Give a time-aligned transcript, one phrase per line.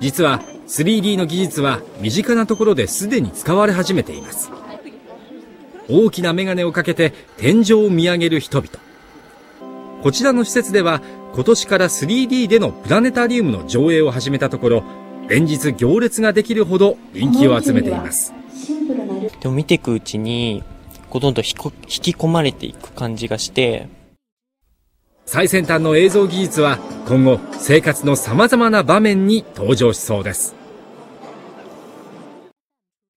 [0.00, 4.50] 実は 3D の技術は身近なところですでに使われ始めています。
[5.88, 8.70] 大きな眼鏡をかけて天井を見上げる人々。
[10.02, 11.02] こちらの施設では
[11.34, 14.84] 今年から 3D でのプラネタリウムの上映を始めたところ
[15.28, 18.32] 連日行列ができるほど人気を集めています。
[19.40, 20.64] でも見ていくうちに
[21.12, 21.56] どんどん引き
[22.12, 23.88] 込まれていく感じがして。
[25.26, 26.78] 最先端の映像技術は
[27.10, 30.59] 今後生活の様々な場面に登場しそうです。